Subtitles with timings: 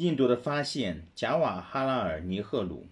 [0.00, 2.86] 印度的发现，贾瓦哈拉尔尼赫鲁，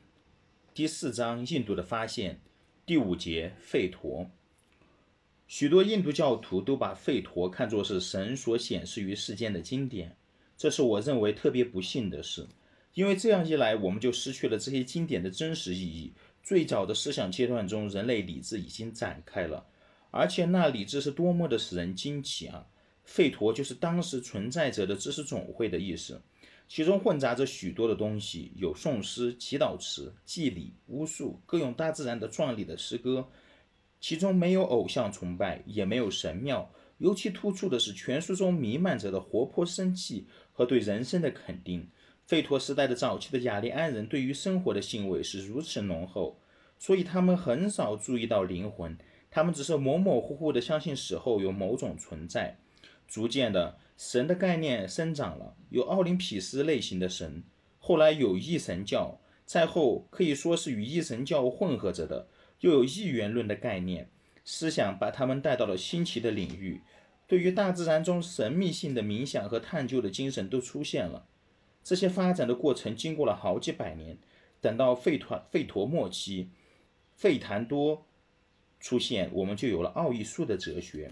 [0.75, 2.39] 第四章印度的发现，
[2.85, 4.31] 第五节吠陀。
[5.47, 10.19] 许多印度教徒都把吠陀看作是神所显示于世间的经典，
[10.59, 12.47] 这是我认为特别不幸的事，
[12.93, 16.13] 因为这样一来，我们就失去了这些经典的真实意义。
[16.43, 19.65] 最早的思想阶段中，人类理智已经展开了，
[20.11, 22.67] 而且那理智是多么的使人惊奇啊！
[23.07, 26.21] 吠陀就是当时存在着的知识总会的意思。
[26.69, 33.29] 其中混杂着许多的东西，有颂诗、祈祷词、祭礼、巫术，各用大自然的壮丽的诗歌。
[34.01, 36.71] 其中没有偶像崇拜，也没有神庙。
[36.99, 41.89] 尤其突出的是，全书中弥漫着的活泼生气和对人生的肯定。
[42.29, 46.39] 吠陀时代的早期的雅利安人对于生活的兴味是如此浓厚，
[46.79, 48.99] 所以他们很少注意到灵魂，
[49.31, 52.59] 他们只是模模糊糊地相信死后有某种存在。
[53.09, 53.79] 逐渐的。
[53.97, 57.43] 神的概念生长了，有奥林匹斯类型的神，
[57.81, 62.29] 后来有一神教，再后可以说是与一神教混合着的，
[62.61, 64.09] 又有一元论的概念。
[64.45, 66.83] 思想把他们带到了新奇的领域，
[67.27, 71.27] 对于大自然中神秘性的冥想和探究的精神都出现了。
[71.83, 74.17] 这些发展的过程经过了好几百年，
[74.61, 76.51] 等到吠陀吠陀末期，
[77.21, 78.07] 吠檀多
[78.79, 81.11] 出现，我们就有了奥义书的哲学。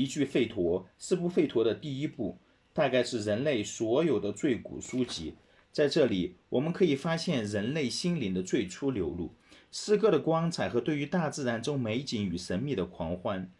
[0.00, 2.38] 一句吠陀是部吠陀的第一部，
[2.72, 5.34] 大概是人类所有的最古书籍。
[5.70, 9.34] 在这里，我们可以发现人类心灵的最初流露，
[9.70, 13.52] 诗歌的光彩和对于大自然中美景与神秘的狂欢。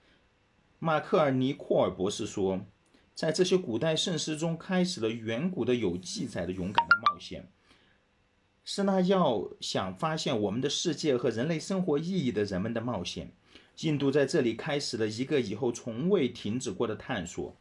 [0.79, 2.65] 马克尔尼库尔博士说，
[3.15, 7.51] 在这些古代圣诗中，开始了远古的有记载的勇敢的冒险，
[8.65, 13.33] 是那要想发现我们的世界和人类生活意义的人们的冒险。
[13.81, 17.57] 印度在这里开始了一个以后从未停止过的探索。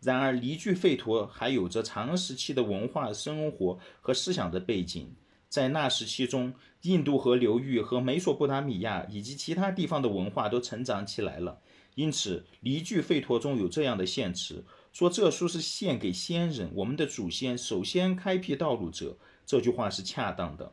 [0.00, 5.12] 然而，离句吠陀还有着长时期的文化、生活和思想的背景。
[5.48, 11.60] 在那时期中，印度河流域和美索不达米亚以及其他地方的文化都成长起来了。
[11.96, 19.18] 因此，离句吠陀中有这样的献词，说这书是献给先人，我们的祖先首先开辟道路者。
[19.44, 20.72] 这句话是恰当的。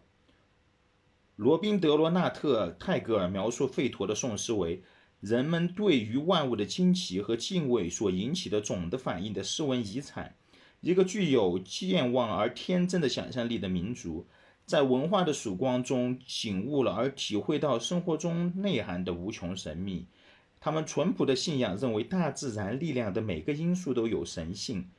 [1.35, 4.81] 罗宾德罗纳特泰戈尔描述吠陀的颂诗为
[5.19, 10.35] 人们对于万物的惊奇和敬畏所引起的总的反应的诗文遗产。
[10.79, 14.25] 一个具有健忘而天真的想象力的民族，
[14.65, 20.07] 在文化的曙光中醒悟了而体会到生活中内涵的无穷神秘。
[20.61, 24.89] 他们淳朴的信仰认为大自然力量的每个因素都有神性，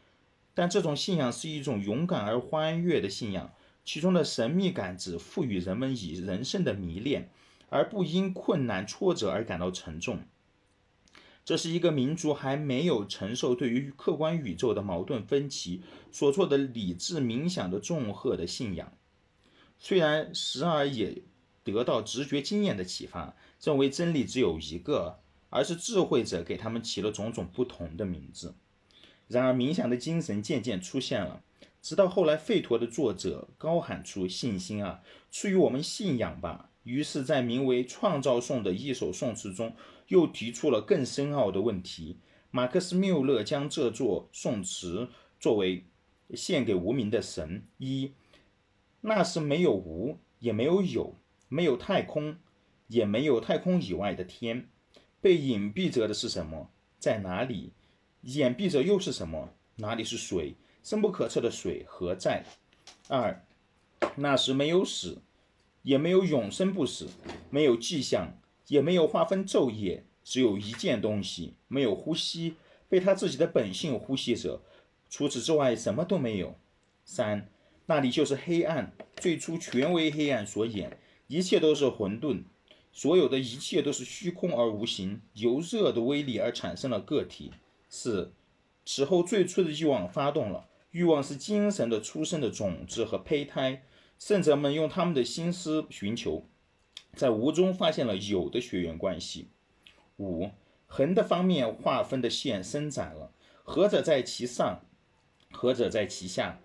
[0.53, 3.51] 但这种信仰是一种勇敢而欢悦的信仰。
[3.87, 7.31] 其中的神秘感只赋予人们以人生的迷恋，
[7.71, 10.25] 而不因困难挫折而感到沉重。
[11.45, 18.93] 这是一个民族还没有承受对于客观宇宙的矛盾分歧所做的理智冥想的综合的信仰。
[19.79, 21.23] 虽然时而也
[21.63, 28.57] 得到直觉经验的启发，认为真理只有一个，而是智慧者给他们起了种种不同的名字。
[29.29, 31.43] 然而冥想的精神渐渐出现了。
[31.87, 36.73] 直到后来，吠陀的作者高喊出信心啊，出于我们信仰吧。
[36.83, 39.73] 于是，在名为《创造颂》的一首颂词中，
[40.09, 42.19] 又提出了更深奥的问题。
[42.51, 45.85] 马克思缪勒将这座颂词作为
[46.35, 47.63] 献给无名的神。
[47.79, 48.11] 一，
[49.03, 51.15] 那是没有无，也没有有，
[51.49, 52.39] 没有太空，
[52.89, 54.69] 也没有太空以外的天。
[55.21, 56.73] 被隐蔽着的是什么？
[56.99, 57.75] 在哪里？
[58.23, 59.51] 掩蔽着又是什么？
[59.77, 60.57] 哪里是水？
[60.87, 62.45] 深不可测的水何在？
[63.09, 63.45] 二，
[64.15, 65.19] 那时没有死，
[65.83, 67.09] 也没有永生不死，
[67.51, 68.39] 没有迹象，
[68.69, 72.55] 也没有划分昼夜，只有一件东西，没有呼吸，
[72.89, 74.61] 被他自己的本性呼吸着，
[75.11, 76.55] 除此之外什么都没有。
[77.05, 77.49] 三，
[77.87, 80.97] 那里就是黑暗，最初全为黑暗所掩，
[81.27, 82.45] 一切都是混沌，
[82.93, 87.51] 所有的一切都是虚空而无形，由热的威力而产生了个体。
[87.89, 88.33] 四，
[88.85, 90.69] 此后最初的欲望发动了。
[90.97, 93.83] 欲望是精神的出生的种子和胚胎，
[94.19, 96.47] 圣者们用他们的心思寻求，
[97.13, 99.51] 在无中发现了有的血缘关系。
[100.17, 100.49] 五
[100.87, 103.31] 横的方面划分的线伸展了，
[103.63, 104.87] 何者在其上，
[105.53, 106.61] 何者在其下？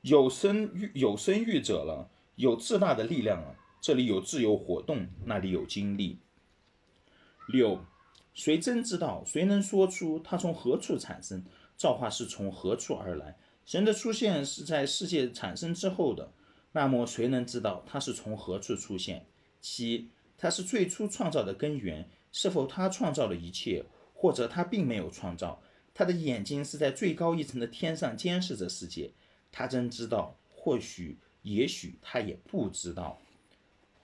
[0.00, 3.54] 有生育有生育者了，有自大的力量了。
[3.80, 6.18] 这里有自由活动，那里有精力。
[7.46, 7.84] 六
[8.34, 9.22] 谁真知道？
[9.24, 11.44] 谁能说出它从何处产生？
[11.76, 13.36] 造化是从何处而来？
[13.66, 16.32] 神的出现是在世界产生之后的，
[16.70, 19.26] 那么谁能知道它是从何处出现？
[19.60, 20.08] 七，
[20.38, 23.84] 它是最初创造的根源，是否他创造了一切，
[24.14, 25.60] 或者他并没有创造？
[25.92, 29.10] 他的眼睛是在最高一层的天上监视着世界，
[29.50, 33.18] 他真知道或许也许他也不知道。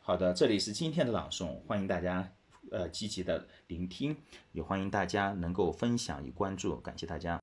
[0.00, 2.32] 好的，这里是今天的朗诵，欢迎大家
[2.73, 4.17] 呃积极的聆听，
[4.50, 7.31] 也欢迎大家能够分享与关注，感谢大家。